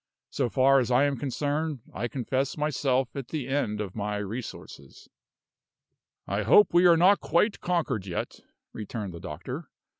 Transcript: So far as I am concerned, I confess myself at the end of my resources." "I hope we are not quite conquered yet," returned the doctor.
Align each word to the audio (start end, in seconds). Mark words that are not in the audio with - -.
So 0.31 0.49
far 0.49 0.79
as 0.79 0.89
I 0.89 1.03
am 1.03 1.15
concerned, 1.15 1.81
I 1.93 2.07
confess 2.07 2.57
myself 2.57 3.15
at 3.15 3.27
the 3.27 3.47
end 3.47 3.79
of 3.79 3.95
my 3.95 4.17
resources." 4.17 5.07
"I 6.25 6.41
hope 6.41 6.73
we 6.73 6.87
are 6.87 6.97
not 6.97 7.19
quite 7.19 7.61
conquered 7.61 8.07
yet," 8.07 8.39
returned 8.73 9.13
the 9.13 9.19
doctor. 9.19 9.69